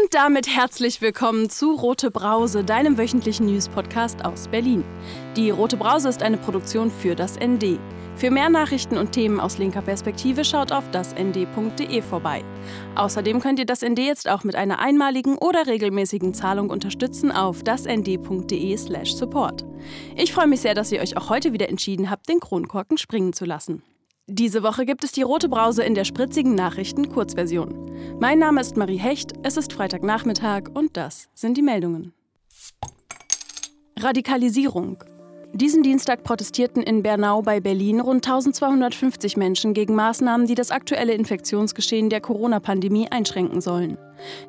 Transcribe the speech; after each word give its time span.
Und 0.00 0.14
damit 0.14 0.46
herzlich 0.46 1.00
willkommen 1.00 1.50
zu 1.50 1.74
Rote 1.74 2.12
Brause, 2.12 2.62
deinem 2.62 2.98
wöchentlichen 2.98 3.46
News-Podcast 3.46 4.24
aus 4.24 4.46
Berlin. 4.46 4.84
Die 5.34 5.50
Rote 5.50 5.76
Brause 5.76 6.08
ist 6.08 6.22
eine 6.22 6.36
Produktion 6.36 6.90
für 6.90 7.16
das 7.16 7.36
ND. 7.40 7.80
Für 8.14 8.30
mehr 8.30 8.48
Nachrichten 8.48 8.96
und 8.96 9.10
Themen 9.10 9.40
aus 9.40 9.58
linker 9.58 9.82
Perspektive 9.82 10.44
schaut 10.44 10.70
auf 10.70 10.88
dasnd.de 10.92 12.00
vorbei. 12.02 12.44
Außerdem 12.94 13.40
könnt 13.40 13.58
ihr 13.58 13.66
das 13.66 13.82
ND 13.82 13.98
jetzt 13.98 14.28
auch 14.28 14.44
mit 14.44 14.54
einer 14.54 14.78
einmaligen 14.78 15.36
oder 15.36 15.66
regelmäßigen 15.66 16.32
Zahlung 16.32 16.70
unterstützen 16.70 17.32
auf 17.32 17.64
dasnd.de/support. 17.64 19.64
Ich 20.16 20.32
freue 20.32 20.46
mich 20.46 20.60
sehr, 20.60 20.74
dass 20.74 20.92
ihr 20.92 21.00
euch 21.00 21.16
auch 21.16 21.28
heute 21.28 21.52
wieder 21.52 21.68
entschieden 21.68 22.08
habt, 22.08 22.28
den 22.28 22.38
Kronkorken 22.38 22.98
springen 22.98 23.32
zu 23.32 23.44
lassen. 23.44 23.82
Diese 24.30 24.62
Woche 24.62 24.84
gibt 24.84 25.04
es 25.04 25.12
die 25.12 25.22
rote 25.22 25.48
Brause 25.48 25.82
in 25.84 25.94
der 25.94 26.04
spritzigen 26.04 26.54
Nachrichten 26.54 27.08
Kurzversion. 27.08 27.90
Mein 28.20 28.38
Name 28.38 28.60
ist 28.60 28.76
Marie 28.76 28.98
Hecht, 28.98 29.32
es 29.42 29.56
ist 29.56 29.72
Freitagnachmittag 29.72 30.64
und 30.74 30.98
das 30.98 31.30
sind 31.32 31.56
die 31.56 31.62
Meldungen. 31.62 32.12
Radikalisierung. 33.98 35.02
Diesen 35.54 35.82
Dienstag 35.82 36.24
protestierten 36.24 36.82
in 36.82 37.02
Bernau 37.02 37.40
bei 37.40 37.58
Berlin 37.58 38.00
rund 38.00 38.26
1250 38.26 39.38
Menschen 39.38 39.72
gegen 39.72 39.94
Maßnahmen, 39.94 40.46
die 40.46 40.54
das 40.54 40.70
aktuelle 40.70 41.14
Infektionsgeschehen 41.14 42.10
der 42.10 42.20
Corona-Pandemie 42.20 43.08
einschränken 43.10 43.62
sollen. 43.62 43.96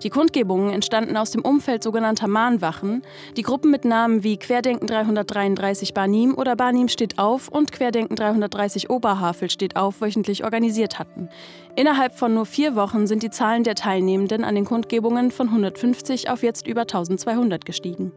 Die 0.04 0.10
Kundgebungen 0.10 0.72
entstanden 0.72 1.16
aus 1.16 1.32
dem 1.32 1.42
Umfeld 1.42 1.84
sogenannter 1.84 2.28
Mahnwachen, 2.28 3.02
die 3.38 3.44
Gruppen 3.44 3.72
mit 3.72 3.86
Namen 3.86 4.24
wie 4.24 4.38
Querdenken 4.38 4.88
333 4.88 5.94
Barnim 5.94 6.36
oder 6.36 6.58
Barnim 6.58 6.90
steht 6.90 7.18
auf 7.18 7.48
und 7.48 7.72
Querdenken 7.72 8.18
330 8.18 8.90
Oberhavel 8.90 9.50
steht 9.50 9.78
auf 9.78 10.02
wöchentlich 10.02 10.44
organisiert 10.44 11.00
hatten. 11.00 11.30
Innerhalb 11.78 12.14
von 12.14 12.34
nur 12.34 12.46
vier 12.46 12.76
Wochen 12.76 13.08
sind 13.08 13.24
die 13.24 13.30
Zahlen 13.30 13.64
der 13.64 13.76
Teilnehmenden 13.76 14.44
an 14.44 14.56
den 14.56 14.66
Kundgebungen 14.66 15.32
von 15.32 15.48
150 15.48 16.30
auf 16.30 16.44
jetzt 16.44 16.68
über 16.68 16.82
1200 16.82 17.64
gestiegen. 17.64 18.12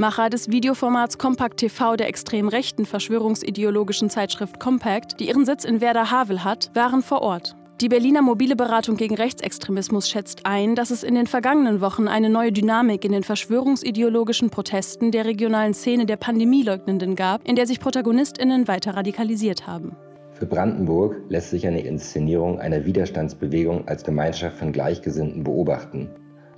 Macher 0.00 0.30
des 0.30 0.50
Videoformats 0.50 1.18
Compact 1.18 1.58
TV 1.58 1.94
der 1.94 2.08
extrem 2.08 2.48
rechten 2.48 2.86
verschwörungsideologischen 2.86 4.08
Zeitschrift 4.08 4.58
Compact, 4.58 5.20
die 5.20 5.28
ihren 5.28 5.44
Sitz 5.44 5.64
in 5.64 5.82
Werder-Havel 5.82 6.42
hat, 6.42 6.70
waren 6.72 7.02
vor 7.02 7.20
Ort. 7.20 7.54
Die 7.82 7.90
Berliner 7.90 8.22
mobile 8.22 8.56
Beratung 8.56 8.96
gegen 8.96 9.14
Rechtsextremismus 9.14 10.08
schätzt 10.08 10.46
ein, 10.46 10.74
dass 10.74 10.90
es 10.90 11.02
in 11.02 11.16
den 11.16 11.26
vergangenen 11.26 11.82
Wochen 11.82 12.08
eine 12.08 12.30
neue 12.30 12.50
Dynamik 12.50 13.04
in 13.04 13.12
den 13.12 13.24
verschwörungsideologischen 13.24 14.48
Protesten 14.48 15.10
der 15.10 15.26
regionalen 15.26 15.74
Szene 15.74 16.06
der 16.06 16.16
Pandemieleugnenden 16.16 17.14
gab, 17.14 17.46
in 17.46 17.56
der 17.56 17.66
sich 17.66 17.78
ProtagonistInnen 17.78 18.68
weiter 18.68 18.96
radikalisiert 18.96 19.66
haben. 19.66 19.94
Für 20.32 20.46
Brandenburg 20.46 21.16
lässt 21.28 21.50
sich 21.50 21.66
eine 21.66 21.82
Inszenierung 21.82 22.58
einer 22.58 22.86
Widerstandsbewegung 22.86 23.86
als 23.86 24.02
Gemeinschaft 24.02 24.56
von 24.56 24.72
Gleichgesinnten 24.72 25.44
beobachten 25.44 26.08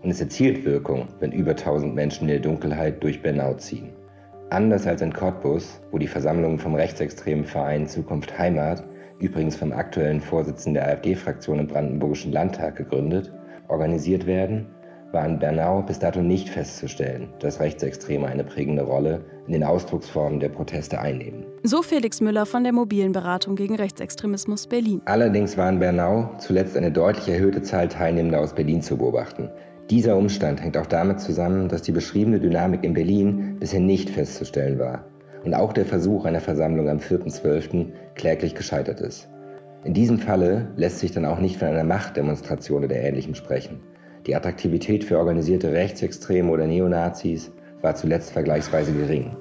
und 0.02 0.10
es 0.10 0.20
erzielt 0.20 0.64
Wirkung, 0.64 1.08
wenn 1.20 1.32
über 1.32 1.52
1000 1.52 1.94
Menschen 1.94 2.22
in 2.22 2.28
der 2.28 2.40
Dunkelheit 2.40 3.02
durch 3.02 3.22
Bernau 3.22 3.54
ziehen. 3.54 3.90
Anders 4.50 4.86
als 4.86 5.00
in 5.00 5.12
Cottbus, 5.12 5.80
wo 5.90 5.98
die 5.98 6.06
Versammlungen 6.06 6.58
vom 6.58 6.74
rechtsextremen 6.74 7.44
Verein 7.44 7.86
Zukunft 7.86 8.36
Heimat, 8.38 8.84
übrigens 9.18 9.56
vom 9.56 9.72
aktuellen 9.72 10.20
Vorsitzenden 10.20 10.74
der 10.74 10.88
AfD-Fraktion 10.88 11.60
im 11.60 11.68
Brandenburgischen 11.68 12.32
Landtag 12.32 12.76
gegründet, 12.76 13.32
organisiert 13.68 14.26
werden, 14.26 14.66
war 15.12 15.26
in 15.26 15.38
Bernau 15.38 15.82
bis 15.82 15.98
dato 15.98 16.20
nicht 16.20 16.48
festzustellen, 16.48 17.28
dass 17.38 17.60
Rechtsextreme 17.60 18.26
eine 18.26 18.44
prägende 18.44 18.82
Rolle 18.82 19.24
in 19.46 19.52
den 19.52 19.62
Ausdrucksformen 19.62 20.40
der 20.40 20.48
Proteste 20.48 20.98
einnehmen. 20.98 21.44
So 21.62 21.82
Felix 21.82 22.20
Müller 22.20 22.46
von 22.46 22.64
der 22.64 22.72
mobilen 22.72 23.12
Beratung 23.12 23.54
gegen 23.54 23.76
Rechtsextremismus 23.76 24.66
Berlin. 24.66 25.02
Allerdings 25.04 25.56
war 25.56 25.68
in 25.68 25.78
Bernau 25.78 26.30
zuletzt 26.38 26.76
eine 26.76 26.90
deutlich 26.90 27.28
erhöhte 27.28 27.62
Zahl 27.62 27.88
Teilnehmender 27.88 28.40
aus 28.40 28.54
Berlin 28.54 28.80
zu 28.82 28.96
beobachten, 28.96 29.50
dieser 29.90 30.16
Umstand 30.16 30.62
hängt 30.62 30.76
auch 30.76 30.86
damit 30.86 31.20
zusammen, 31.20 31.68
dass 31.68 31.82
die 31.82 31.92
beschriebene 31.92 32.40
Dynamik 32.40 32.84
in 32.84 32.94
Berlin 32.94 33.56
bisher 33.58 33.80
nicht 33.80 34.10
festzustellen 34.10 34.78
war 34.78 35.04
und 35.44 35.54
auch 35.54 35.72
der 35.72 35.84
Versuch 35.84 36.24
einer 36.24 36.40
Versammlung 36.40 36.88
am 36.88 36.98
4.12. 36.98 37.88
kläglich 38.14 38.54
gescheitert 38.54 39.00
ist. 39.00 39.28
In 39.84 39.94
diesem 39.94 40.18
Falle 40.18 40.68
lässt 40.76 41.00
sich 41.00 41.10
dann 41.10 41.24
auch 41.24 41.40
nicht 41.40 41.56
von 41.56 41.68
einer 41.68 41.84
Machtdemonstration 41.84 42.84
oder 42.84 42.96
Ähnlichem 42.96 43.34
sprechen. 43.34 43.80
Die 44.26 44.36
Attraktivität 44.36 45.02
für 45.02 45.18
organisierte 45.18 45.72
Rechtsextreme 45.72 46.50
oder 46.50 46.68
Neonazis 46.68 47.50
war 47.80 47.96
zuletzt 47.96 48.30
vergleichsweise 48.30 48.92
gering. 48.92 49.36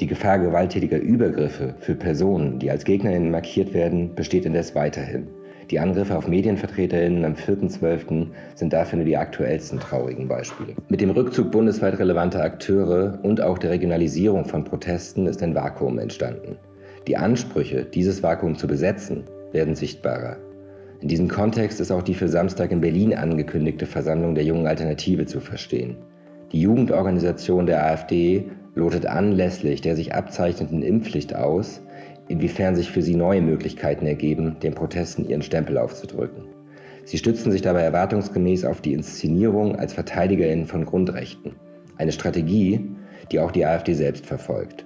Die 0.00 0.06
Gefahr 0.06 0.38
gewalttätiger 0.38 0.98
Übergriffe 0.98 1.74
für 1.78 1.94
Personen, 1.94 2.58
die 2.58 2.70
als 2.70 2.84
Gegnerinnen 2.84 3.30
markiert 3.30 3.74
werden, 3.74 4.14
besteht 4.14 4.46
indes 4.46 4.74
weiterhin. 4.74 5.28
Die 5.70 5.80
Angriffe 5.80 6.16
auf 6.16 6.28
MedienvertreterInnen 6.28 7.24
am 7.24 7.32
4.12. 7.32 8.28
sind 8.54 8.72
dafür 8.72 8.98
nur 8.98 9.06
die 9.06 9.16
aktuellsten 9.16 9.80
traurigen 9.80 10.28
Beispiele. 10.28 10.74
Mit 10.88 11.00
dem 11.00 11.10
Rückzug 11.10 11.50
bundesweit 11.50 11.98
relevanter 11.98 12.42
Akteure 12.42 13.18
und 13.24 13.40
auch 13.40 13.58
der 13.58 13.70
Regionalisierung 13.70 14.44
von 14.44 14.62
Protesten 14.62 15.26
ist 15.26 15.42
ein 15.42 15.56
Vakuum 15.56 15.98
entstanden. 15.98 16.56
Die 17.08 17.16
Ansprüche, 17.16 17.84
dieses 17.84 18.22
Vakuum 18.22 18.56
zu 18.56 18.68
besetzen, 18.68 19.24
werden 19.52 19.74
sichtbarer. 19.74 20.36
In 21.00 21.08
diesem 21.08 21.28
Kontext 21.28 21.80
ist 21.80 21.90
auch 21.90 22.02
die 22.02 22.14
für 22.14 22.28
Samstag 22.28 22.70
in 22.70 22.80
Berlin 22.80 23.14
angekündigte 23.14 23.86
Versammlung 23.86 24.36
der 24.36 24.44
Jungen 24.44 24.68
Alternative 24.68 25.26
zu 25.26 25.40
verstehen. 25.40 25.96
Die 26.52 26.60
Jugendorganisation 26.60 27.66
der 27.66 27.84
AfD 27.84 28.44
lotet 28.76 29.06
anlässlich 29.06 29.80
der 29.80 29.96
sich 29.96 30.14
abzeichnenden 30.14 30.82
Impfpflicht 30.82 31.34
aus, 31.34 31.82
inwiefern 32.28 32.74
sich 32.74 32.90
für 32.90 33.02
sie 33.02 33.14
neue 33.14 33.42
Möglichkeiten 33.42 34.06
ergeben, 34.06 34.56
den 34.62 34.74
Protesten 34.74 35.28
ihren 35.28 35.42
Stempel 35.42 35.78
aufzudrücken. 35.78 36.44
Sie 37.04 37.18
stützen 37.18 37.52
sich 37.52 37.62
dabei 37.62 37.82
erwartungsgemäß 37.82 38.64
auf 38.64 38.80
die 38.80 38.92
Inszenierung 38.92 39.76
als 39.76 39.92
Verteidigerinnen 39.92 40.66
von 40.66 40.84
Grundrechten, 40.84 41.54
eine 41.98 42.12
Strategie, 42.12 42.84
die 43.30 43.38
auch 43.38 43.52
die 43.52 43.64
AfD 43.64 43.94
selbst 43.94 44.26
verfolgt. 44.26 44.84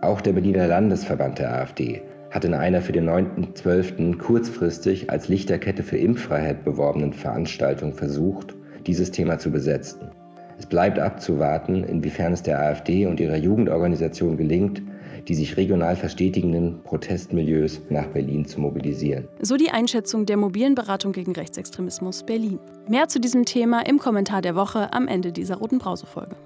Auch 0.00 0.20
der 0.20 0.32
Berliner 0.32 0.68
Landesverband 0.68 1.38
der 1.38 1.52
AfD 1.52 2.02
hat 2.30 2.44
in 2.44 2.54
einer 2.54 2.82
für 2.82 2.92
den 2.92 3.08
9.12. 3.08 4.18
kurzfristig 4.18 5.10
als 5.10 5.28
Lichterkette 5.28 5.82
für 5.82 5.96
Impffreiheit 5.96 6.64
beworbenen 6.64 7.12
Veranstaltung 7.12 7.94
versucht, 7.94 8.54
dieses 8.86 9.10
Thema 9.10 9.38
zu 9.38 9.50
besetzen. 9.50 10.10
Es 10.58 10.66
bleibt 10.66 10.98
abzuwarten, 10.98 11.84
inwiefern 11.84 12.32
es 12.32 12.42
der 12.42 12.60
AfD 12.60 13.06
und 13.06 13.20
ihrer 13.20 13.36
Jugendorganisation 13.36 14.36
gelingt, 14.36 14.82
die 15.28 15.34
sich 15.34 15.56
regional 15.56 15.96
verstetigenden 15.96 16.82
Protestmilieus 16.84 17.80
nach 17.88 18.06
Berlin 18.06 18.46
zu 18.46 18.60
mobilisieren. 18.60 19.28
So 19.40 19.56
die 19.56 19.70
Einschätzung 19.70 20.26
der 20.26 20.36
mobilen 20.36 20.74
Beratung 20.74 21.12
gegen 21.12 21.32
Rechtsextremismus 21.32 22.22
Berlin. 22.24 22.58
Mehr 22.88 23.08
zu 23.08 23.20
diesem 23.20 23.44
Thema 23.44 23.86
im 23.86 23.98
Kommentar 23.98 24.42
der 24.42 24.54
Woche 24.54 24.92
am 24.92 25.08
Ende 25.08 25.32
dieser 25.32 25.56
roten 25.56 25.78
Brausefolge. 25.78 26.36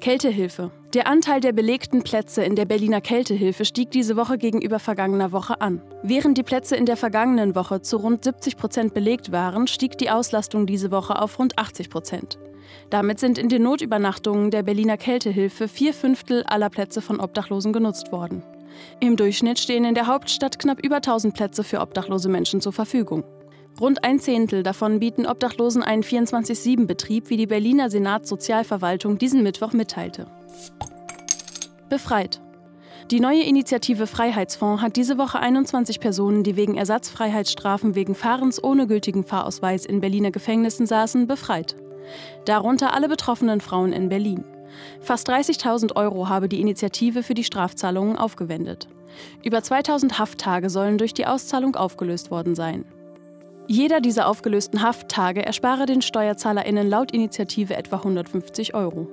Kältehilfe. 0.00 0.70
Der 0.94 1.06
Anteil 1.06 1.40
der 1.40 1.52
belegten 1.52 2.02
Plätze 2.02 2.42
in 2.42 2.56
der 2.56 2.64
Berliner 2.64 3.02
Kältehilfe 3.02 3.66
stieg 3.66 3.90
diese 3.90 4.16
Woche 4.16 4.38
gegenüber 4.38 4.78
vergangener 4.78 5.30
Woche 5.30 5.60
an. 5.60 5.82
Während 6.02 6.38
die 6.38 6.42
Plätze 6.42 6.74
in 6.74 6.86
der 6.86 6.96
vergangenen 6.96 7.54
Woche 7.54 7.82
zu 7.82 7.98
rund 7.98 8.24
70 8.24 8.56
Prozent 8.56 8.94
belegt 8.94 9.30
waren, 9.30 9.66
stieg 9.66 9.98
die 9.98 10.10
Auslastung 10.10 10.66
diese 10.66 10.90
Woche 10.90 11.20
auf 11.20 11.38
rund 11.38 11.58
80 11.58 11.90
Prozent. 11.90 12.38
Damit 12.90 13.20
sind 13.20 13.38
in 13.38 13.48
den 13.48 13.62
Notübernachtungen 13.62 14.50
der 14.50 14.62
Berliner 14.62 14.96
Kältehilfe 14.96 15.68
vier 15.68 15.94
Fünftel 15.94 16.42
aller 16.44 16.70
Plätze 16.70 17.00
von 17.00 17.20
Obdachlosen 17.20 17.72
genutzt 17.72 18.12
worden. 18.12 18.42
Im 19.00 19.16
Durchschnitt 19.16 19.58
stehen 19.58 19.84
in 19.84 19.94
der 19.94 20.06
Hauptstadt 20.06 20.58
knapp 20.58 20.84
über 20.84 20.96
1000 20.96 21.34
Plätze 21.34 21.64
für 21.64 21.80
obdachlose 21.80 22.28
Menschen 22.28 22.60
zur 22.60 22.72
Verfügung. 22.72 23.24
Rund 23.80 24.04
ein 24.04 24.18
Zehntel 24.18 24.62
davon 24.62 24.98
bieten 25.00 25.26
Obdachlosen 25.26 25.82
einen 25.82 26.02
24-7-Betrieb, 26.02 27.30
wie 27.30 27.36
die 27.36 27.46
Berliner 27.46 27.88
Senatssozialverwaltung 27.88 29.18
diesen 29.18 29.42
Mittwoch 29.42 29.72
mitteilte. 29.72 30.26
Befreit. 31.88 32.40
Die 33.10 33.20
neue 33.20 33.42
Initiative 33.42 34.06
Freiheitsfonds 34.06 34.82
hat 34.82 34.96
diese 34.96 35.18
Woche 35.18 35.40
21 35.40 35.98
Personen, 35.98 36.44
die 36.44 36.56
wegen 36.56 36.76
Ersatzfreiheitsstrafen 36.76 37.94
wegen 37.94 38.14
Fahrens 38.14 38.62
ohne 38.62 38.86
gültigen 38.86 39.24
Fahrausweis 39.24 39.86
in 39.86 40.00
Berliner 40.00 40.30
Gefängnissen 40.30 40.86
saßen, 40.86 41.26
befreit 41.26 41.74
darunter 42.44 42.94
alle 42.94 43.08
betroffenen 43.08 43.60
Frauen 43.60 43.92
in 43.92 44.08
Berlin. 44.08 44.44
Fast 45.00 45.28
30.000 45.28 45.96
Euro 45.96 46.28
habe 46.28 46.48
die 46.48 46.60
Initiative 46.60 47.22
für 47.22 47.34
die 47.34 47.44
Strafzahlungen 47.44 48.16
aufgewendet. 48.16 48.88
Über 49.42 49.62
2000 49.62 50.18
Hafttage 50.18 50.70
sollen 50.70 50.98
durch 50.98 51.14
die 51.14 51.26
Auszahlung 51.26 51.76
aufgelöst 51.76 52.30
worden 52.30 52.54
sein. 52.54 52.84
Jeder 53.66 54.00
dieser 54.00 54.26
aufgelösten 54.26 54.82
Hafttage 54.82 55.44
erspare 55.44 55.86
den 55.86 56.02
SteuerzahlerInnen 56.02 56.88
laut 56.88 57.12
Initiative 57.12 57.76
etwa 57.76 57.96
150 57.96 58.74
Euro. 58.74 59.08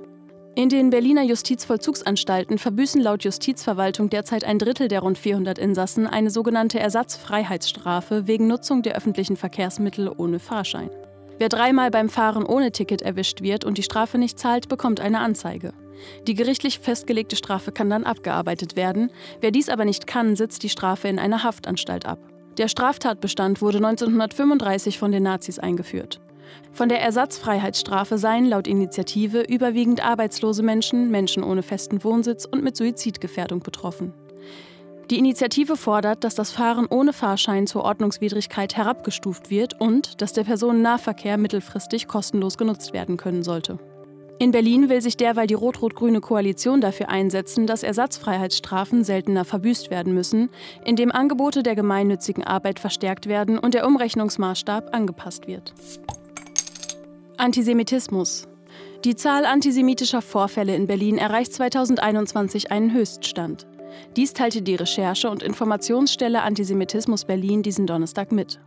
In 0.56 0.68
den 0.68 0.90
Berliner 0.90 1.22
Justizvollzugsanstalten 1.22 2.58
verbüßen 2.58 3.00
laut 3.00 3.22
Justizverwaltung 3.22 4.10
derzeit 4.10 4.42
ein 4.42 4.58
Drittel 4.58 4.88
der 4.88 5.00
rund 5.00 5.16
400 5.16 5.56
Insassen 5.56 6.08
eine 6.08 6.30
sogenannte 6.30 6.80
Ersatzfreiheitsstrafe 6.80 8.26
wegen 8.26 8.48
Nutzung 8.48 8.82
der 8.82 8.96
öffentlichen 8.96 9.36
Verkehrsmittel 9.36 10.10
ohne 10.16 10.40
Fahrschein. 10.40 10.90
Wer 11.38 11.48
dreimal 11.48 11.90
beim 11.90 12.08
Fahren 12.08 12.44
ohne 12.44 12.72
Ticket 12.72 13.02
erwischt 13.02 13.42
wird 13.42 13.64
und 13.64 13.78
die 13.78 13.82
Strafe 13.82 14.18
nicht 14.18 14.38
zahlt, 14.38 14.68
bekommt 14.68 15.00
eine 15.00 15.20
Anzeige. 15.20 15.72
Die 16.26 16.34
gerichtlich 16.34 16.80
festgelegte 16.80 17.36
Strafe 17.36 17.72
kann 17.72 17.90
dann 17.90 18.04
abgearbeitet 18.04 18.76
werden. 18.76 19.10
Wer 19.40 19.50
dies 19.50 19.68
aber 19.68 19.84
nicht 19.84 20.06
kann, 20.06 20.36
sitzt 20.36 20.62
die 20.62 20.68
Strafe 20.68 21.08
in 21.08 21.18
einer 21.18 21.44
Haftanstalt 21.44 22.06
ab. 22.06 22.18
Der 22.56 22.68
Straftatbestand 22.68 23.62
wurde 23.62 23.78
1935 23.78 24.98
von 24.98 25.12
den 25.12 25.22
Nazis 25.22 25.60
eingeführt. 25.60 26.20
Von 26.72 26.88
der 26.88 27.00
Ersatzfreiheitsstrafe 27.00 28.18
seien 28.18 28.46
laut 28.46 28.66
Initiative 28.66 29.42
überwiegend 29.42 30.04
arbeitslose 30.04 30.62
Menschen, 30.62 31.10
Menschen 31.10 31.44
ohne 31.44 31.62
festen 31.62 32.02
Wohnsitz 32.02 32.46
und 32.46 32.64
mit 32.64 32.76
Suizidgefährdung 32.76 33.60
betroffen. 33.60 34.12
Die 35.10 35.18
Initiative 35.18 35.76
fordert, 35.76 36.22
dass 36.22 36.34
das 36.34 36.50
Fahren 36.50 36.86
ohne 36.86 37.14
Fahrschein 37.14 37.66
zur 37.66 37.82
Ordnungswidrigkeit 37.82 38.76
herabgestuft 38.76 39.48
wird 39.48 39.80
und 39.80 40.20
dass 40.20 40.34
der 40.34 40.44
Personennahverkehr 40.44 41.38
mittelfristig 41.38 42.08
kostenlos 42.08 42.58
genutzt 42.58 42.92
werden 42.92 43.16
können 43.16 43.42
sollte. 43.42 43.78
In 44.38 44.50
Berlin 44.50 44.90
will 44.90 45.00
sich 45.00 45.16
derweil 45.16 45.46
die 45.46 45.54
rot-rot-grüne 45.54 46.20
Koalition 46.20 46.82
dafür 46.82 47.08
einsetzen, 47.08 47.66
dass 47.66 47.82
Ersatzfreiheitsstrafen 47.82 49.02
seltener 49.02 49.46
verbüßt 49.46 49.90
werden 49.90 50.12
müssen, 50.12 50.50
indem 50.84 51.10
Angebote 51.10 51.62
der 51.62 51.74
gemeinnützigen 51.74 52.44
Arbeit 52.44 52.78
verstärkt 52.78 53.28
werden 53.28 53.58
und 53.58 53.72
der 53.72 53.86
Umrechnungsmaßstab 53.86 54.94
angepasst 54.94 55.48
wird. 55.48 55.74
Antisemitismus. 57.38 58.46
Die 59.04 59.16
Zahl 59.16 59.46
antisemitischer 59.46 60.22
Vorfälle 60.22 60.76
in 60.76 60.86
Berlin 60.86 61.16
erreicht 61.16 61.54
2021 61.54 62.70
einen 62.70 62.92
Höchststand. 62.92 63.66
Dies 64.16 64.32
teilte 64.32 64.62
die 64.62 64.74
Recherche- 64.74 65.30
und 65.30 65.42
Informationsstelle 65.42 66.42
Antisemitismus 66.42 67.24
Berlin 67.24 67.62
diesen 67.62 67.86
Donnerstag 67.86 68.32
mit. 68.32 68.60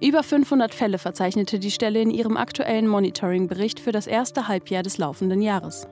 Über 0.00 0.22
500 0.22 0.74
Fälle 0.74 0.98
verzeichnete 0.98 1.58
die 1.58 1.70
Stelle 1.70 2.00
in 2.00 2.10
ihrem 2.10 2.36
aktuellen 2.36 2.86
Monitoring-Bericht 2.86 3.80
für 3.80 3.92
das 3.92 4.06
erste 4.06 4.48
Halbjahr 4.48 4.82
des 4.82 4.98
laufenden 4.98 5.42
Jahres. 5.42 5.86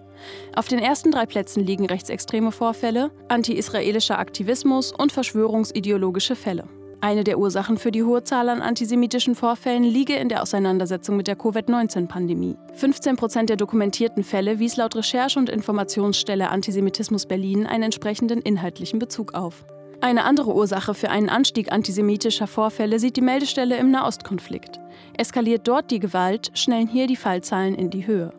Auf 0.54 0.68
den 0.68 0.80
ersten 0.80 1.12
drei 1.12 1.26
Plätzen 1.26 1.64
liegen 1.64 1.86
rechtsextreme 1.86 2.50
Vorfälle, 2.50 3.10
anti-israelischer 3.28 4.18
Aktivismus 4.18 4.92
und 4.92 5.12
verschwörungsideologische 5.12 6.34
Fälle. 6.34 6.64
Eine 7.00 7.22
der 7.22 7.38
Ursachen 7.38 7.78
für 7.78 7.92
die 7.92 8.02
hohe 8.02 8.24
Zahl 8.24 8.48
an 8.48 8.60
antisemitischen 8.60 9.36
Vorfällen 9.36 9.84
liege 9.84 10.16
in 10.16 10.28
der 10.28 10.42
Auseinandersetzung 10.42 11.16
mit 11.16 11.28
der 11.28 11.36
Covid-19-Pandemie. 11.36 12.56
15 12.74 13.14
Prozent 13.14 13.50
der 13.50 13.56
dokumentierten 13.56 14.24
Fälle 14.24 14.58
wies 14.58 14.76
laut 14.76 14.96
Recherche- 14.96 15.38
und 15.38 15.48
Informationsstelle 15.48 16.50
Antisemitismus 16.50 17.26
Berlin 17.26 17.66
einen 17.66 17.84
entsprechenden 17.84 18.40
inhaltlichen 18.40 18.98
Bezug 18.98 19.34
auf. 19.34 19.64
Eine 20.00 20.24
andere 20.24 20.52
Ursache 20.54 20.92
für 20.92 21.10
einen 21.10 21.28
Anstieg 21.28 21.70
antisemitischer 21.70 22.48
Vorfälle 22.48 22.98
sieht 22.98 23.16
die 23.16 23.20
Meldestelle 23.20 23.76
im 23.76 23.92
Nahostkonflikt. 23.92 24.80
Eskaliert 25.16 25.68
dort 25.68 25.92
die 25.92 26.00
Gewalt, 26.00 26.50
schnellen 26.54 26.88
hier 26.88 27.06
die 27.06 27.16
Fallzahlen 27.16 27.76
in 27.76 27.90
die 27.90 28.08
Höhe. 28.08 28.32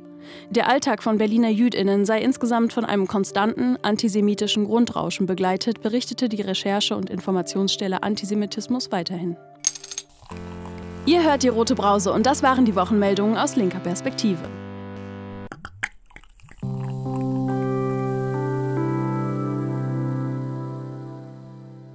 Der 0.50 0.68
Alltag 0.68 1.04
von 1.04 1.18
Berliner 1.18 1.50
Jüdinnen 1.50 2.06
sei 2.06 2.22
insgesamt 2.22 2.74
von 2.74 2.86
einem 2.86 3.08
konstanten 3.08 3.78
antisemitischen 3.82 4.66
Grundrauschen 4.66 5.26
begleitet, 5.26 5.82
berichtete 5.82 6.30
die 6.30 6.42
Recherche- 6.42 6.96
und 6.96 7.10
Informationsstelle 7.10 8.04
Antisemitismus 8.04 8.92
weiterhin. 8.92 9.38
Ihr 11.06 11.24
hört 11.24 11.44
die 11.44 11.48
Rote 11.48 11.76
Brause 11.76 12.12
und 12.12 12.26
das 12.26 12.44
waren 12.44 12.66
die 12.66 12.76
Wochenmeldungen 12.76 13.38
aus 13.38 13.56
linker 13.56 13.80
Perspektive. 13.80 14.44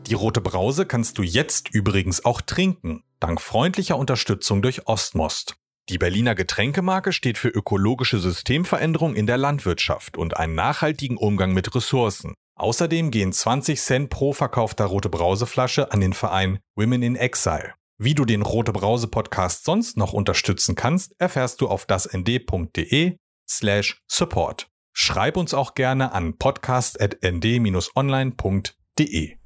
Die 0.06 0.14
rote 0.14 0.40
Brause 0.40 0.84
kannst 0.84 1.18
du 1.18 1.22
jetzt 1.22 1.74
übrigens 1.74 2.24
auch 2.24 2.40
trinken, 2.40 3.02
dank 3.20 3.40
freundlicher 3.40 3.96
Unterstützung 3.96 4.62
durch 4.62 4.86
Ostmost. 4.86 5.56
Die 5.90 5.98
Berliner 5.98 6.34
Getränkemarke 6.34 7.12
steht 7.12 7.36
für 7.36 7.48
ökologische 7.48 8.18
Systemveränderung 8.18 9.14
in 9.14 9.26
der 9.26 9.36
Landwirtschaft 9.36 10.16
und 10.16 10.38
einen 10.38 10.54
nachhaltigen 10.54 11.18
Umgang 11.18 11.52
mit 11.52 11.74
Ressourcen. 11.74 12.32
Außerdem 12.56 13.10
gehen 13.10 13.34
20 13.34 13.78
Cent 13.78 14.08
pro 14.08 14.32
verkaufter 14.32 14.86
Rote 14.86 15.10
Brauseflasche 15.10 15.92
an 15.92 16.00
den 16.00 16.14
Verein 16.14 16.58
Women 16.74 17.02
in 17.02 17.16
Exile. 17.16 17.74
Wie 17.98 18.14
du 18.14 18.24
den 18.24 18.40
Rote 18.40 18.72
Brause 18.72 19.08
Podcast 19.08 19.64
sonst 19.64 19.98
noch 19.98 20.14
unterstützen 20.14 20.74
kannst, 20.74 21.14
erfährst 21.18 21.60
du 21.60 21.68
auf 21.68 21.84
dasnd.de 21.84 23.18
slash 23.46 24.00
support. 24.10 24.68
Schreib 24.94 25.36
uns 25.36 25.52
auch 25.52 25.74
gerne 25.74 26.12
an 26.12 26.38
podcast.nd-online.de. 26.38 29.36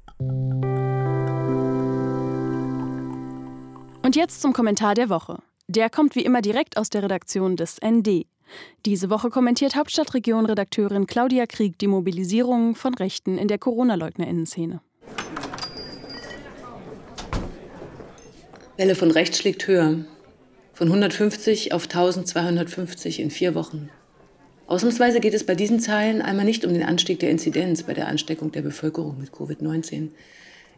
Und 4.01 4.15
jetzt 4.15 4.41
zum 4.41 4.53
Kommentar 4.53 4.95
der 4.95 5.09
Woche. 5.09 5.43
Der 5.71 5.91
kommt 5.91 6.15
wie 6.15 6.25
immer 6.25 6.41
direkt 6.41 6.77
aus 6.77 6.89
der 6.89 7.03
Redaktion 7.03 7.55
des 7.55 7.77
ND. 7.85 8.25
Diese 8.87 9.11
Woche 9.11 9.29
kommentiert 9.29 9.75
Hauptstadtregion-Redakteurin 9.75 11.05
Claudia 11.05 11.45
Krieg 11.45 11.77
die 11.77 11.85
Mobilisierung 11.85 12.73
von 12.73 12.95
Rechten 12.95 13.37
in 13.37 13.47
der 13.47 13.59
Corona-Leugnerinnen-Szene. 13.59 14.81
Welle 18.77 18.95
von 18.95 19.11
rechts 19.11 19.37
schlägt 19.37 19.67
höher. 19.67 20.05
Von 20.73 20.87
150 20.87 21.71
auf 21.71 21.83
1250 21.83 23.19
in 23.19 23.29
vier 23.29 23.53
Wochen. 23.53 23.91
Ausnahmsweise 24.65 25.19
geht 25.19 25.35
es 25.35 25.45
bei 25.45 25.53
diesen 25.53 25.79
Zahlen 25.79 26.23
einmal 26.23 26.45
nicht 26.45 26.65
um 26.65 26.73
den 26.73 26.81
Anstieg 26.81 27.19
der 27.19 27.29
Inzidenz 27.29 27.83
bei 27.83 27.93
der 27.93 28.07
Ansteckung 28.07 28.51
der 28.51 28.63
Bevölkerung 28.63 29.19
mit 29.19 29.29
Covid-19. 29.29 30.09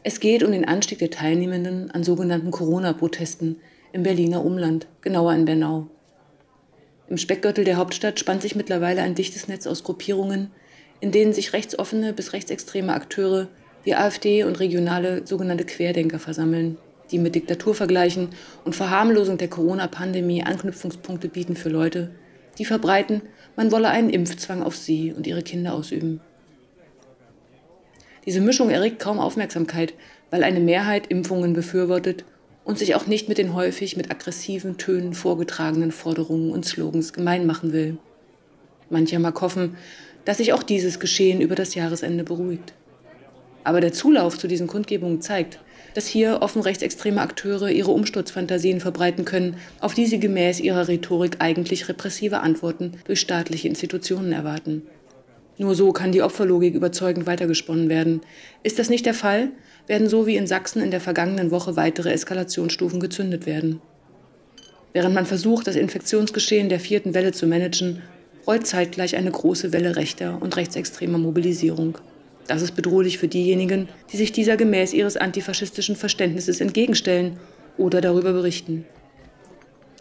Es 0.03 0.19
geht 0.19 0.43
um 0.43 0.51
den 0.51 0.67
Anstieg 0.67 0.99
der 0.99 1.11
Teilnehmenden 1.11 1.91
an 1.91 2.03
sogenannten 2.03 2.51
Corona-Protesten, 2.51 3.61
im 3.93 4.03
Berliner 4.03 4.43
Umland, 4.45 4.87
genauer 5.01 5.33
in 5.33 5.45
Bernau. 5.45 5.87
Im 7.09 7.17
Speckgürtel 7.17 7.65
der 7.65 7.77
Hauptstadt 7.77 8.19
spannt 8.19 8.41
sich 8.41 8.55
mittlerweile 8.55 9.01
ein 9.01 9.15
dichtes 9.15 9.47
Netz 9.47 9.67
aus 9.67 9.83
Gruppierungen, 9.83 10.51
in 11.01 11.11
denen 11.11 11.33
sich 11.33 11.53
rechtsoffene 11.53 12.13
bis 12.13 12.33
rechtsextreme 12.33 12.93
Akteure 12.93 13.47
wie 13.83 13.95
AfD 13.95 14.43
und 14.43 14.59
regionale 14.59 15.27
sogenannte 15.27 15.65
Querdenker 15.65 16.19
versammeln, 16.19 16.77
die 17.11 17.19
mit 17.19 17.35
Diktatur 17.35 17.75
vergleichen 17.75 18.29
und 18.63 18.75
Verharmlosung 18.75 19.37
der 19.37 19.49
Corona-Pandemie 19.49 20.43
Anknüpfungspunkte 20.43 21.27
bieten 21.27 21.55
für 21.55 21.69
Leute, 21.69 22.11
die 22.57 22.65
verbreiten, 22.65 23.21
man 23.55 23.71
wolle 23.71 23.89
einen 23.89 24.09
Impfzwang 24.09 24.63
auf 24.63 24.75
sie 24.75 25.11
und 25.13 25.27
ihre 25.27 25.41
Kinder 25.41 25.73
ausüben. 25.73 26.21
Diese 28.25 28.39
Mischung 28.39 28.69
erregt 28.69 28.99
kaum 28.99 29.19
Aufmerksamkeit, 29.19 29.93
weil 30.29 30.43
eine 30.43 30.59
Mehrheit 30.59 31.07
Impfungen 31.07 31.53
befürwortet 31.53 32.23
und 32.63 32.77
sich 32.77 32.95
auch 32.95 33.07
nicht 33.07 33.27
mit 33.27 33.37
den 33.37 33.53
häufig 33.53 33.97
mit 33.97 34.11
aggressiven 34.11 34.77
Tönen 34.77 35.13
vorgetragenen 35.13 35.91
Forderungen 35.91 36.51
und 36.51 36.65
Slogans 36.65 37.13
gemein 37.13 37.45
machen 37.45 37.73
will. 37.73 37.97
Mancher 38.89 39.19
mag 39.19 39.39
hoffen, 39.41 39.77
dass 40.25 40.37
sich 40.37 40.53
auch 40.53 40.63
dieses 40.63 40.99
Geschehen 40.99 41.41
über 41.41 41.55
das 41.55 41.75
Jahresende 41.75 42.23
beruhigt. 42.23 42.73
Aber 43.63 43.81
der 43.81 43.93
Zulauf 43.93 44.37
zu 44.37 44.47
diesen 44.47 44.67
Kundgebungen 44.67 45.21
zeigt, 45.21 45.59
dass 45.93 46.07
hier 46.07 46.41
offen 46.41 46.61
rechtsextreme 46.61 47.21
Akteure 47.21 47.69
ihre 47.69 47.91
Umsturzfantasien 47.91 48.79
verbreiten 48.79 49.25
können, 49.25 49.57
auf 49.79 49.93
die 49.93 50.05
sie 50.05 50.19
gemäß 50.19 50.59
ihrer 50.59 50.87
Rhetorik 50.87 51.37
eigentlich 51.39 51.89
repressive 51.89 52.39
Antworten 52.39 52.93
durch 53.05 53.19
staatliche 53.19 53.67
Institutionen 53.67 54.31
erwarten. 54.31 54.83
Nur 55.61 55.75
so 55.75 55.91
kann 55.91 56.11
die 56.11 56.23
Opferlogik 56.23 56.73
überzeugend 56.73 57.27
weitergesponnen 57.27 57.87
werden. 57.87 58.21
Ist 58.63 58.79
das 58.79 58.89
nicht 58.89 59.05
der 59.05 59.13
Fall, 59.13 59.49
werden 59.85 60.09
so 60.09 60.25
wie 60.25 60.35
in 60.35 60.47
Sachsen 60.47 60.81
in 60.81 60.89
der 60.89 60.99
vergangenen 60.99 61.51
Woche 61.51 61.75
weitere 61.75 62.11
Eskalationsstufen 62.11 62.99
gezündet 62.99 63.45
werden. 63.45 63.79
Während 64.91 65.13
man 65.13 65.27
versucht, 65.27 65.67
das 65.67 65.75
Infektionsgeschehen 65.75 66.67
der 66.67 66.79
vierten 66.79 67.13
Welle 67.13 67.31
zu 67.31 67.45
managen, 67.45 68.01
rollt 68.47 68.65
zeitgleich 68.65 69.15
eine 69.15 69.29
große 69.29 69.71
Welle 69.71 69.97
rechter 69.97 70.41
und 70.41 70.57
rechtsextremer 70.57 71.19
Mobilisierung. 71.19 71.99
Das 72.47 72.63
ist 72.63 72.75
bedrohlich 72.75 73.19
für 73.19 73.27
diejenigen, 73.27 73.87
die 74.11 74.17
sich 74.17 74.31
dieser 74.31 74.57
gemäß 74.57 74.93
ihres 74.93 75.15
antifaschistischen 75.15 75.95
Verständnisses 75.95 76.59
entgegenstellen 76.59 77.37
oder 77.77 78.01
darüber 78.01 78.33
berichten. 78.33 78.85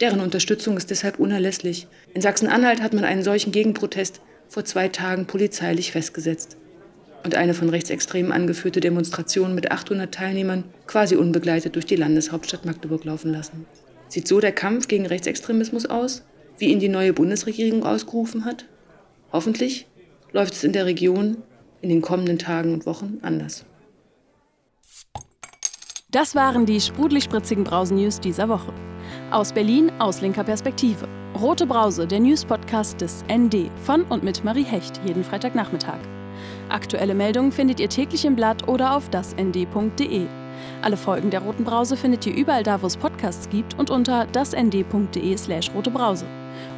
Deren 0.01 0.21
Unterstützung 0.21 0.75
ist 0.77 0.89
deshalb 0.89 1.19
unerlässlich. 1.19 1.85
In 2.15 2.21
Sachsen-Anhalt 2.21 2.81
hat 2.81 2.93
man 2.93 3.03
einen 3.03 3.21
solchen 3.21 3.51
Gegenprotest 3.51 4.21
vor 4.51 4.65
zwei 4.65 4.89
Tagen 4.89 5.27
polizeilich 5.27 5.93
festgesetzt 5.93 6.57
und 7.23 7.35
eine 7.35 7.53
von 7.53 7.69
Rechtsextremen 7.69 8.33
angeführte 8.33 8.81
Demonstration 8.81 9.55
mit 9.55 9.71
800 9.71 10.13
Teilnehmern 10.13 10.65
quasi 10.87 11.15
unbegleitet 11.15 11.75
durch 11.75 11.85
die 11.85 11.95
Landeshauptstadt 11.95 12.65
Magdeburg 12.65 13.05
laufen 13.05 13.31
lassen. 13.31 13.65
Sieht 14.09 14.27
so 14.27 14.41
der 14.41 14.51
Kampf 14.51 14.89
gegen 14.89 15.05
Rechtsextremismus 15.05 15.85
aus, 15.85 16.25
wie 16.57 16.65
ihn 16.65 16.81
die 16.81 16.89
neue 16.89 17.13
Bundesregierung 17.13 17.85
ausgerufen 17.85 18.43
hat? 18.43 18.65
Hoffentlich 19.31 19.87
läuft 20.33 20.53
es 20.53 20.65
in 20.65 20.73
der 20.73 20.85
Region 20.85 21.37
in 21.79 21.87
den 21.87 22.01
kommenden 22.01 22.37
Tagen 22.37 22.73
und 22.73 22.85
Wochen 22.85 23.19
anders. 23.21 23.63
Das 26.11 26.35
waren 26.35 26.65
die 26.65 26.81
sprudelig-spritzigen 26.81 27.63
Brausen-News 27.63 28.19
dieser 28.19 28.49
Woche. 28.49 28.73
Aus 29.31 29.53
Berlin 29.53 29.89
aus 29.97 30.19
linker 30.19 30.43
Perspektive. 30.43 31.07
Rote 31.39 31.65
Brause, 31.65 32.05
der 32.05 32.19
News-Podcast 32.19 32.99
des 32.99 33.23
ND 33.31 33.71
von 33.85 34.03
und 34.03 34.23
mit 34.23 34.43
Marie 34.43 34.65
Hecht, 34.65 34.99
jeden 35.05 35.23
Freitagnachmittag. 35.23 35.99
Aktuelle 36.67 37.15
Meldungen 37.15 37.53
findet 37.53 37.79
ihr 37.79 37.87
täglich 37.87 38.25
im 38.25 38.35
Blatt 38.35 38.67
oder 38.67 38.93
auf 38.93 39.09
dasnd.de. 39.09 40.27
Alle 40.81 40.97
Folgen 40.97 41.29
der 41.29 41.39
Roten 41.43 41.63
Brause 41.63 41.95
findet 41.95 42.25
ihr 42.27 42.35
überall 42.35 42.63
da, 42.63 42.81
wo 42.81 42.87
es 42.87 42.97
Podcasts 42.97 43.47
gibt 43.49 43.79
und 43.79 43.89
unter 43.89 44.25
dasnd.de/slash 44.25 45.71
rote 45.73 45.91
Brause. 45.91 46.25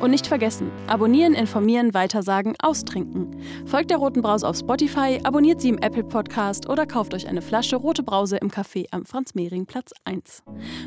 Und 0.01 0.11
nicht 0.11 0.27
vergessen, 0.27 0.71
abonnieren, 0.87 1.33
informieren, 1.33 1.93
weitersagen, 1.93 2.55
austrinken. 2.59 3.37
Folgt 3.65 3.89
der 3.89 3.97
Roten 3.97 4.21
Brause 4.21 4.47
auf 4.47 4.57
Spotify, 4.57 5.19
abonniert 5.23 5.61
sie 5.61 5.69
im 5.69 5.77
Apple 5.77 6.03
Podcast 6.03 6.69
oder 6.69 6.85
kauft 6.85 7.13
euch 7.13 7.27
eine 7.27 7.41
Flasche 7.41 7.77
Rote 7.77 8.03
Brause 8.03 8.37
im 8.37 8.49
Café 8.49 8.85
am 8.91 9.05
Franz-Mehring-Platz 9.05 9.91
1. 10.05 10.43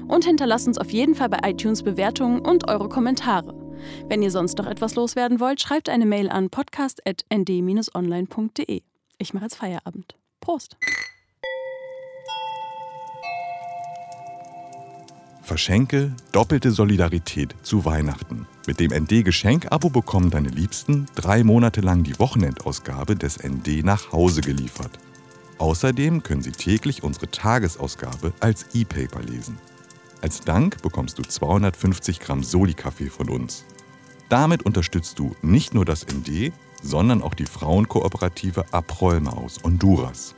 Und 0.08 0.24
hinterlasst 0.24 0.68
uns 0.68 0.78
auf 0.78 0.90
jeden 0.90 1.14
Fall 1.14 1.28
bei 1.28 1.38
iTunes 1.48 1.82
Bewertungen 1.82 2.40
und 2.40 2.68
eure 2.68 2.88
Kommentare. 2.88 3.54
Wenn 4.08 4.22
ihr 4.22 4.30
sonst 4.30 4.56
noch 4.58 4.66
etwas 4.66 4.94
loswerden 4.94 5.40
wollt, 5.40 5.60
schreibt 5.60 5.88
eine 5.88 6.06
Mail 6.06 6.28
an 6.28 6.50
podcast.nd-online.de. 6.50 8.82
Ich 9.18 9.34
mache 9.34 9.44
jetzt 9.44 9.56
Feierabend. 9.56 10.14
Prost! 10.40 10.76
Verschenke 15.46 16.12
doppelte 16.32 16.72
Solidarität 16.72 17.54
zu 17.62 17.84
Weihnachten. 17.84 18.48
Mit 18.66 18.80
dem 18.80 18.90
ND-Geschenk-Abo 18.90 19.90
bekommen 19.90 20.28
deine 20.28 20.48
Liebsten 20.48 21.06
drei 21.14 21.44
Monate 21.44 21.82
lang 21.82 22.02
die 22.02 22.18
Wochenendausgabe 22.18 23.14
des 23.14 23.38
ND 23.44 23.84
nach 23.84 24.10
Hause 24.10 24.40
geliefert. 24.40 24.98
Außerdem 25.58 26.24
können 26.24 26.42
sie 26.42 26.50
täglich 26.50 27.04
unsere 27.04 27.30
Tagesausgabe 27.30 28.32
als 28.40 28.74
E-Paper 28.74 29.22
lesen. 29.22 29.56
Als 30.20 30.40
Dank 30.40 30.82
bekommst 30.82 31.16
du 31.20 31.22
250 31.22 32.18
Gramm 32.18 32.42
Soli-Kaffee 32.42 33.08
von 33.08 33.30
uns. 33.30 33.64
Damit 34.28 34.66
unterstützt 34.66 35.16
du 35.20 35.36
nicht 35.42 35.74
nur 35.74 35.84
das 35.84 36.04
ND, 36.08 36.52
sondern 36.82 37.22
auch 37.22 37.34
die 37.34 37.46
Frauenkooperative 37.46 38.64
Aprollma 38.72 39.30
aus 39.30 39.60
Honduras. 39.62 40.34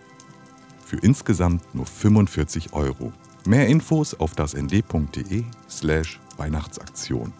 Für 0.85 0.99
insgesamt 0.99 1.75
nur 1.75 1.87
45 1.87 2.75
Euro. 2.75 3.15
Mehr 3.47 3.67
Infos 3.67 4.15
auf 4.15 4.35
das 4.35 4.55
nd.de 4.55 5.45
slash 5.69 6.21
Weihnachtsaktion. 6.37 7.33